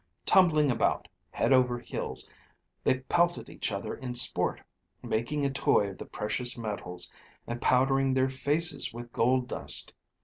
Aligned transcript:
Tumbling 0.25 0.71
about, 0.71 1.07
head 1.29 1.53
over 1.53 1.77
heels 1.77 2.27
they 2.83 3.01
pelted 3.01 3.51
each 3.51 3.71
other 3.71 3.93
in 3.93 4.15
sport, 4.15 4.59
making 5.03 5.45
a 5.45 5.51
toy 5.51 5.89
of 5.91 5.99
the 5.99 6.07
precious 6.07 6.57
metals, 6.57 7.11
and 7.45 7.61
powdering 7.61 8.15
their 8.15 8.27
faces 8.27 8.91
with 8.91 9.13
gold 9.13 9.47
dust. 9.47 9.93